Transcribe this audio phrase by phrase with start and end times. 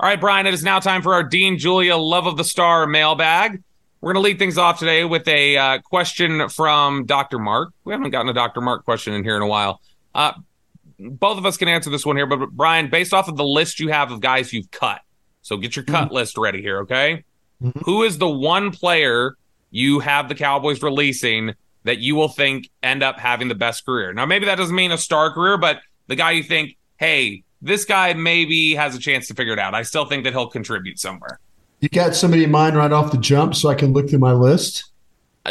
[0.00, 2.86] All right, Bryan, it is now time for our Dean Julia Love of the Star
[2.86, 3.62] mailbag.
[4.00, 7.38] We're going to lead things off today with a uh, question from Dr.
[7.38, 7.74] Mark.
[7.84, 8.62] We haven't gotten a Dr.
[8.62, 9.82] Mark question in here in a while.
[10.14, 10.32] Uh,
[10.98, 13.78] both of us can answer this one here, but Bryan, based off of the list
[13.78, 15.02] you have of guys you've cut,
[15.42, 16.14] so get your cut mm-hmm.
[16.14, 17.22] list ready here, okay?
[17.62, 17.80] Mm-hmm.
[17.80, 19.34] Who is the one player
[19.70, 21.52] you have the Cowboys releasing
[21.84, 24.14] that you will think end up having the best career?
[24.14, 27.84] Now, maybe that doesn't mean a star career, but the guy you think, hey, this
[27.84, 29.74] guy maybe has a chance to figure it out.
[29.74, 31.38] I still think that he'll contribute somewhere.
[31.80, 34.32] You got somebody in mind right off the jump so I can look through my
[34.32, 34.90] list?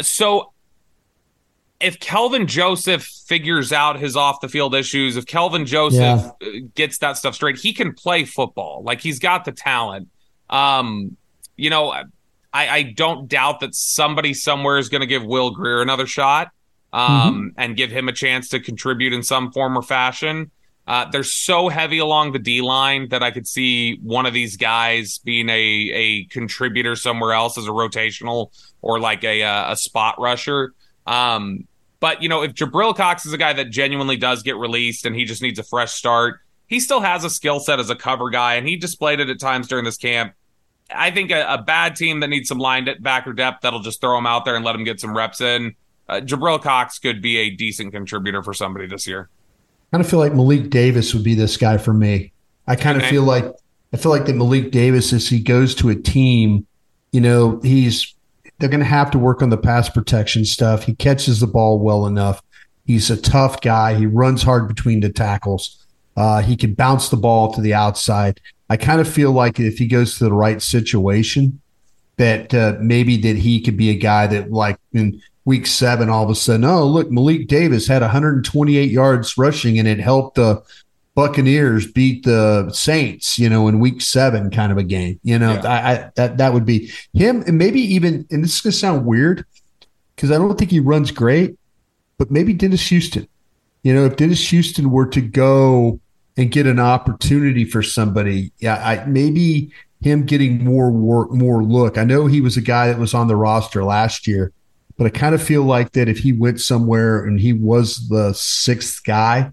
[0.00, 0.52] So
[1.80, 6.30] if Kelvin Joseph figures out his off the field issues, if Kelvin Joseph yeah.
[6.48, 8.82] Uh, gets that stuff straight, he can play football.
[8.84, 10.08] Like he's got the talent.
[10.48, 11.16] Um,
[11.56, 12.04] you know, I,
[12.52, 16.50] I don't doubt that somebody somewhere is going to give Will Grier another shot
[16.92, 17.60] um, mm-hmm.
[17.60, 20.50] and give him a chance to contribute in some form or fashion.
[20.90, 24.56] Uh, they're so heavy along the D line that I could see one of these
[24.56, 28.50] guys being a a contributor somewhere else as a rotational
[28.82, 30.74] or like a a, a spot rusher.
[31.06, 31.68] Um,
[32.00, 35.14] but you know, if Jabril Cox is a guy that genuinely does get released and
[35.14, 38.28] he just needs a fresh start, he still has a skill set as a cover
[38.28, 40.34] guy, and he displayed it at times during this camp.
[40.92, 44.18] I think a, a bad team that needs some line backer depth that'll just throw
[44.18, 45.76] him out there and let him get some reps in.
[46.08, 49.30] Uh, Jabril Cox could be a decent contributor for somebody this year
[49.90, 52.32] kind of feel like Malik Davis would be this guy for me.
[52.66, 53.06] I kind okay.
[53.06, 53.44] of feel like
[53.92, 56.66] I feel like that Malik Davis, as he goes to a team,
[57.12, 58.14] you know, he's
[58.58, 60.84] they're going to have to work on the pass protection stuff.
[60.84, 62.42] He catches the ball well enough.
[62.86, 63.94] He's a tough guy.
[63.94, 65.86] He runs hard between the tackles.
[66.16, 68.40] Uh, he can bounce the ball to the outside.
[68.68, 71.59] I kind of feel like if he goes to the right situation,
[72.20, 76.22] that uh, maybe that he could be a guy that like in week seven, all
[76.22, 80.62] of a sudden, oh, look, Malik Davis had 128 yards rushing and it helped the
[81.14, 85.18] Buccaneers beat the Saints, you know, in week seven kind of a game.
[85.22, 85.66] You know, yeah.
[85.66, 89.06] I, I, that that would be him and maybe even and this is gonna sound
[89.06, 89.46] weird
[90.14, 91.58] because I don't think he runs great,
[92.18, 93.26] but maybe Dennis Houston.
[93.82, 95.98] You know, if Dennis Houston were to go
[96.36, 101.98] and get an opportunity for somebody, yeah, I maybe him getting more work, more look.
[101.98, 104.52] I know he was a guy that was on the roster last year,
[104.96, 108.32] but I kind of feel like that if he went somewhere and he was the
[108.32, 109.52] sixth guy,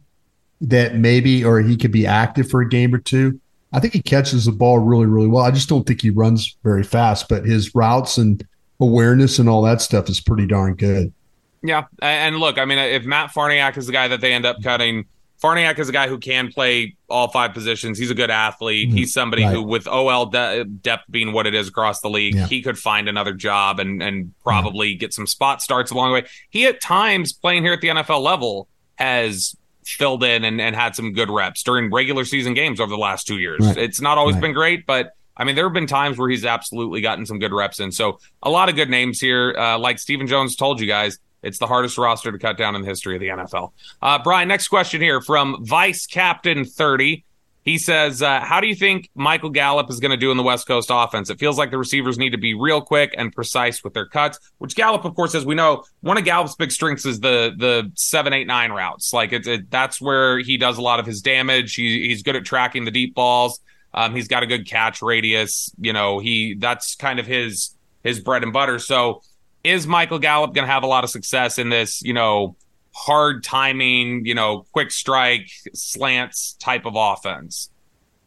[0.62, 3.40] that maybe, or he could be active for a game or two.
[3.72, 5.44] I think he catches the ball really, really well.
[5.44, 8.46] I just don't think he runs very fast, but his routes and
[8.80, 11.14] awareness and all that stuff is pretty darn good.
[11.62, 11.86] Yeah.
[12.02, 15.06] And look, I mean, if Matt Farniok is the guy that they end up cutting,
[15.42, 18.00] Farniok is a guy who can play all five positions.
[18.00, 18.88] He's a good athlete.
[18.88, 18.98] Mm-hmm.
[18.98, 19.54] He's somebody right.
[19.54, 22.48] who, with OL de- depth being what it is across the league, yeah.
[22.48, 24.98] he could find another job and and probably yeah.
[24.98, 26.26] get some spot starts along the way.
[26.50, 29.56] He at times playing here at the NFL level has
[29.86, 33.26] filled in and, and had some good reps during regular season games over the last
[33.26, 33.60] two years.
[33.62, 33.78] Right.
[33.78, 34.42] It's not always right.
[34.42, 37.54] been great, but I mean, there have been times where he's absolutely gotten some good
[37.54, 37.92] reps in.
[37.92, 39.56] So a lot of good names here.
[39.58, 42.82] Uh, like Stephen Jones told you guys, it's the hardest roster to cut down in
[42.82, 43.72] the history of the NFL.
[44.02, 47.24] Uh, Bryan, next question here from Vice Captain 30.
[47.64, 50.44] He says, uh, How do you think Michael Gallup is going to do in the
[50.44, 51.30] West Coast offense?
[51.30, 54.40] It feels like the receivers need to be real quick and precise with their cuts,
[54.58, 57.92] which Gallup, of course, as we know, one of Gallup's big strengths is the the
[57.96, 59.12] seven, eight, nine routes.
[59.12, 61.76] Like it, that's where he does a lot of his damage.
[61.76, 63.60] He, he's good at tracking the deep balls.
[63.94, 65.70] Um, he's got a good catch radius.
[65.78, 68.80] You know, he that's kind of his his bread and butter.
[68.80, 69.24] So
[69.64, 72.56] is Michael Gallup going to have a lot of success in this, you know,
[72.94, 77.70] hard timing, you know, quick strike, slants type of offense?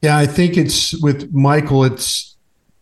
[0.02, 2.36] Yeah, I think it's with Michael, it's,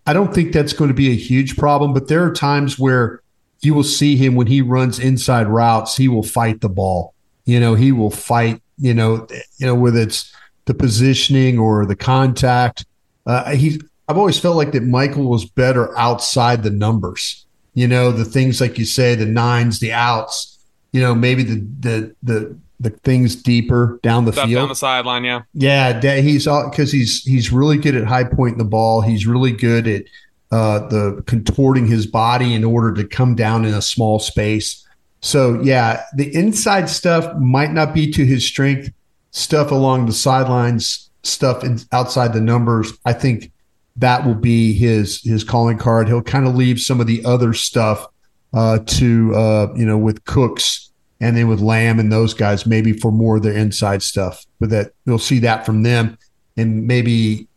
[0.06, 3.22] I don't think that's going to be a huge problem, but there are times where
[3.61, 7.14] you will see him when he runs inside routes, he will fight the ball.
[7.44, 9.26] You know, he will fight, you know,
[9.56, 10.32] you know, whether it's
[10.67, 12.87] the positioning or the contact.
[13.26, 17.46] Uh, he's, I've always felt like that Michael was better outside the numbers
[17.78, 20.58] you know, the things like you say, the nines, the outs,
[20.90, 24.75] you know, maybe the the the the things deeper down the Stuff field, down the
[24.75, 25.22] sideline.
[25.22, 26.16] Yeah, yeah.
[26.16, 29.00] He's all because he's he's really good at high pointing the ball.
[29.00, 30.02] He's really good at
[30.50, 34.84] uh, the contorting his body in order to come down in a small space.
[35.20, 38.90] So yeah, the inside stuff might not be to his strength.
[39.31, 43.52] Stuff along the sidelines, stuff in, outside the numbers, I think
[43.98, 46.08] that will be his his calling card.
[46.08, 48.06] He'll kind of leave some of the other stuff
[48.54, 50.90] uh, to uh, you know with Cooks
[51.20, 54.46] and then with Lamb and those guys maybe for more of the inside stuff.
[54.60, 56.16] But that you'll see that from them,
[56.56, 57.48] and maybe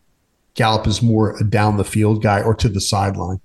[0.55, 3.39] Gallup is more a down the field guy or to the sideline.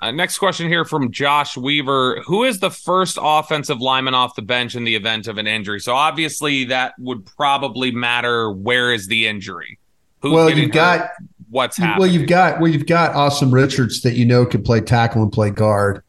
[0.00, 2.22] Uh, next question here from Josh Weaver.
[2.26, 5.80] Who is the first offensive lineman off the bench in the event of an injury?
[5.80, 8.50] So obviously that would probably matter.
[8.50, 9.78] Where is the injury?
[10.20, 11.10] Who's well, you've got
[11.50, 11.98] what's happening.
[12.00, 15.32] Well, you've got well, you've got Asim Richards that you know can play tackle and
[15.32, 16.02] play guard.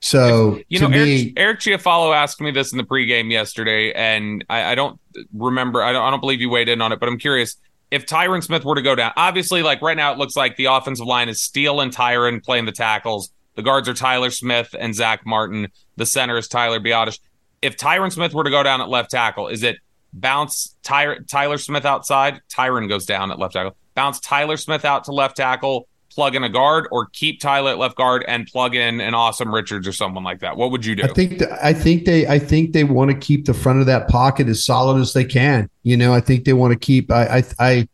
[0.00, 4.44] So you know, me, Eric, Eric Chiafalo asked me this in the pregame yesterday, and
[4.50, 4.98] I, I don't
[5.32, 5.82] remember.
[5.82, 7.56] I don't, I don't believe you weighed in on it, but I'm curious
[7.92, 9.12] if Tyron Smith were to go down.
[9.16, 12.64] Obviously, like right now, it looks like the offensive line is Steele and Tyron playing
[12.64, 13.30] the tackles.
[13.54, 15.68] The guards are Tyler Smith and Zach Martin.
[15.96, 17.20] The center is Tyler Biadasz.
[17.60, 19.76] If Tyron Smith were to go down at left tackle, is it
[20.12, 22.40] bounce Ty- Tyler Smith outside?
[22.52, 23.76] Tyron goes down at left tackle.
[23.94, 27.78] Bounce Tyler Smith out to left tackle plug in a guard or keep Tyler at
[27.78, 30.56] left guard and plug in an Asim Richards or someone like that?
[30.56, 31.04] What would you do?
[31.04, 33.86] I think th- I think they I think they want to keep the front of
[33.86, 35.68] that pocket as solid as they can.
[35.82, 37.88] You know, I think they want to keep I I, I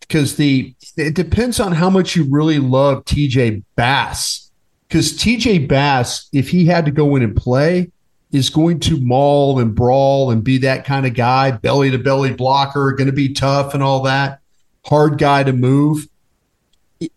[0.00, 4.50] because the it depends on how much you really love TJ Bass.
[4.88, 7.92] Because TJ Bass, if he had to go in and play,
[8.32, 12.32] is going to maul and brawl and be that kind of guy, belly to belly
[12.32, 14.39] blocker, going to be tough and all that,
[14.84, 16.08] hard guy to move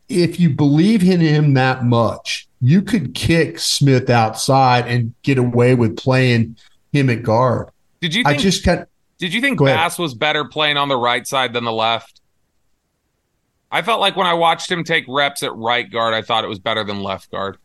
[0.08, 5.76] if you believe in him that much, you could kick Smith outside and get away
[5.76, 6.56] with playing
[6.92, 7.70] him at guard.
[8.00, 8.24] Did you?
[8.24, 8.88] Think, I just got.
[9.18, 12.22] Did you think Bass was better playing on the right side than the left?
[13.72, 16.48] I felt like when I watched him take reps at right guard, I thought it
[16.48, 17.58] was better than left guard.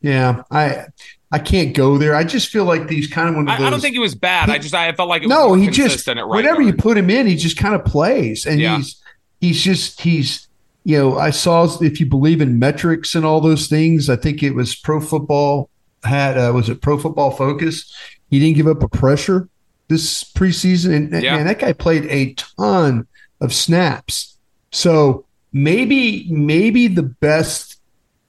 [0.00, 0.86] Yeah, I
[1.30, 2.14] I can't go there.
[2.14, 3.64] I just feel like these kind of one of those.
[3.64, 4.48] I, I don't think he was bad.
[4.48, 6.66] He, I just I felt like no, he just right whenever guard.
[6.66, 8.76] you put him in, he just kind of plays, and yeah.
[8.76, 9.00] he's
[9.44, 10.48] he's just he's
[10.84, 14.42] you know, I saw if you believe in metrics and all those things, I think
[14.42, 15.70] it was Pro Football
[16.02, 17.92] had uh, was it Pro Football Focus?
[18.30, 19.48] He didn't give up a pressure
[19.88, 21.36] this preseason, and yeah.
[21.36, 23.06] man, that guy played a ton
[23.40, 24.36] of snaps.
[24.72, 27.80] So maybe maybe the best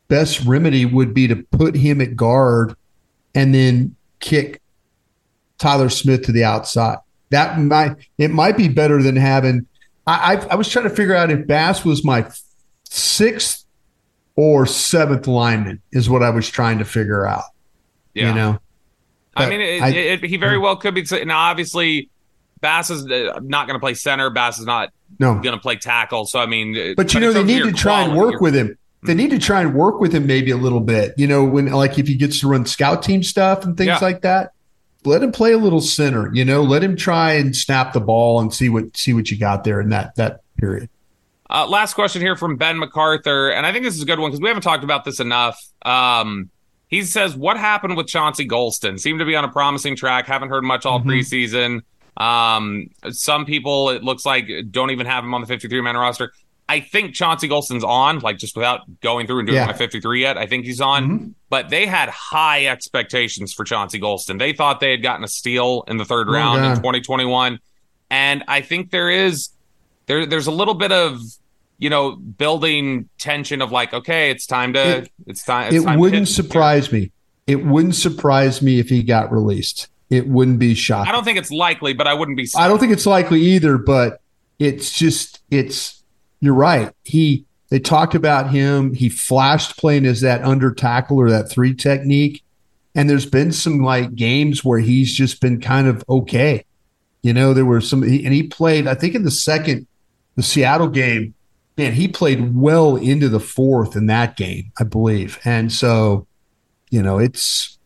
[0.07, 2.75] best remedy would be to put him at guard
[3.33, 4.61] and then kick
[5.57, 6.99] Tyler Smith to the outside.
[7.31, 9.67] That might it might be better than having.
[10.07, 12.29] I, I, I was trying to figure out if Bass was my
[12.83, 13.65] sixth
[14.35, 17.43] or seventh lineman is what I was trying to figure out.
[18.13, 18.29] Yeah.
[18.29, 18.59] You know,
[19.35, 21.03] I mean, it, I, it, he very well could be.
[21.25, 22.09] Now, obviously,
[22.61, 24.29] Bass is uh, not going to play center.
[24.29, 25.33] Bass is not no.
[25.35, 26.25] going to play tackle.
[26.25, 28.77] So, I mean, but you know, they need to try and work with him.
[29.03, 31.13] They need to try and work with him maybe a little bit.
[31.17, 33.99] You know, when like if he gets to run scout team stuff and things yeah.
[33.99, 34.53] like that,
[35.05, 36.33] let him play a little center.
[36.33, 39.37] You know, let him try and snap the ball and see what see what you
[39.37, 40.89] got there in that that period.
[41.49, 44.31] Uh, last question here from Ben MacArthur, and I think this is a good one
[44.31, 45.61] because we haven't talked about this enough.
[45.83, 46.49] Um,
[46.87, 48.99] he says, "What happened with Chauncey Golston?
[48.99, 50.25] Seemed to be on a promising track.
[50.25, 51.09] Haven't heard much all mm-hmm.
[51.09, 51.81] preseason.
[52.17, 56.31] Um, some people, it looks like, don't even have him on the 53 man roster.
[56.67, 59.67] I think Chauncey Golston's on, like just without going through and doing yeah.
[59.67, 60.37] my 53 yet.
[60.37, 61.27] I think he's on, mm-hmm.
[61.49, 64.39] but they had high expectations for Chauncey Golston.
[64.39, 67.59] They thought they had gotten a steal in the third oh, round in 2021,
[68.09, 69.49] and I think there is
[70.07, 71.19] there there's a little bit of
[71.77, 75.85] you know building tension of like okay it's time to it, it's time it's it
[75.85, 77.11] time wouldn't surprise me
[77.47, 81.37] it wouldn't surprise me if he got released it wouldn't be shocking i don't think
[81.37, 82.65] it's likely but i wouldn't be surprised.
[82.65, 84.21] i don't think it's likely either but
[84.57, 86.01] it's just it's
[86.45, 91.29] you're right he they talked about him he flashed playing as that under tackle or
[91.29, 92.43] that three technique
[92.93, 96.63] and there's been some like games where he's just been kind of okay
[97.23, 99.87] you know there were some and he played i think in the second
[100.35, 101.33] the Seattle game,
[101.77, 105.39] man, he played well into the fourth in that game, I believe.
[105.45, 106.27] And so,
[106.89, 107.77] you know, it's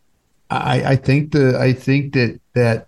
[0.49, 2.87] I, I think the I think that that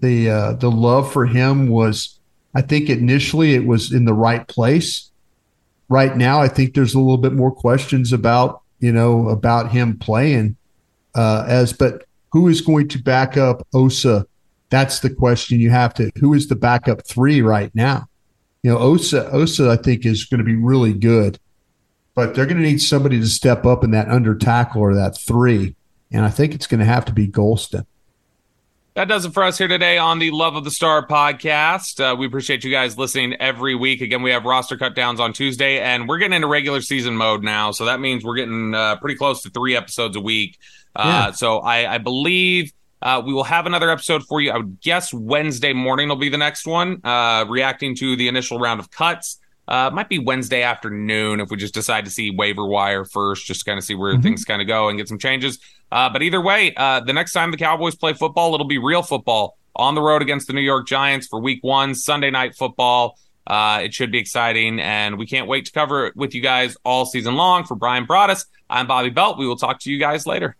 [0.00, 2.18] the uh, the love for him was
[2.54, 5.09] I think initially it was in the right place.
[5.90, 9.98] Right now, I think there's a little bit more questions about you know about him
[9.98, 10.56] playing
[11.14, 14.26] uh, as, but who is going to back up Osa?
[14.70, 16.10] That's the question you have to.
[16.18, 18.06] Who is the backup three right now?
[18.62, 21.38] you know, Osa, Osa, I think is going to be really good,
[22.14, 25.18] but they're going to need somebody to step up in that under tackle or that
[25.18, 25.74] three.
[26.12, 27.86] And I think it's going to have to be Golston.
[29.00, 32.00] That does it for us here today on the Love of the Star podcast.
[32.00, 34.02] Uh, we appreciate you guys listening every week.
[34.02, 37.42] Again, we have roster cut downs on Tuesday, and we're getting into regular season mode
[37.42, 37.70] now.
[37.70, 40.58] So that means we're getting uh, pretty close to three episodes a week.
[40.94, 41.30] Uh, yeah.
[41.30, 44.50] So I, I believe uh, we will have another episode for you.
[44.50, 48.58] I would guess Wednesday morning will be the next one, uh, reacting to the initial
[48.58, 49.40] round of cuts.
[49.70, 53.64] Uh, might be Wednesday afternoon if we just decide to see waiver wire first, just
[53.64, 54.22] kind of see where mm-hmm.
[54.22, 55.60] things kind of go and get some changes.
[55.92, 59.02] Uh, but either way, uh, the next time the Cowboys play football, it'll be real
[59.02, 63.16] football on the road against the New York Giants for Week One, Sunday night football.
[63.46, 66.76] Uh, it should be exciting, and we can't wait to cover it with you guys
[66.84, 67.64] all season long.
[67.64, 69.38] For Bryan Broaddus, I'm Bobby Belt.
[69.38, 70.56] We will talk to you guys later.